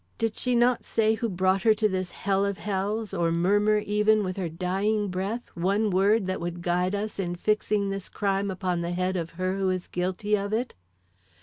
"Did 0.17 0.35
she 0.35 0.55
not 0.55 0.83
say 0.83 1.13
who 1.13 1.29
brought 1.29 1.61
her 1.61 1.75
to 1.75 1.87
this 1.87 2.09
hell 2.09 2.43
of 2.43 2.57
hells, 2.57 3.13
or 3.13 3.31
murmur 3.31 3.77
even 3.77 4.23
with 4.23 4.35
her 4.37 4.49
dying 4.49 5.09
breath, 5.09 5.49
one 5.53 5.91
word 5.91 6.25
that 6.25 6.41
would 6.41 6.63
guide 6.63 6.95
us 6.95 7.19
in 7.19 7.35
fixing 7.35 7.91
this 7.91 8.09
crime 8.09 8.49
upon 8.49 8.81
the 8.81 8.93
head 8.93 9.15
of 9.15 9.29
her 9.37 9.59
who 9.59 9.69
is 9.69 9.87
guilty 9.87 10.35
of 10.35 10.53
it?" 10.53 10.73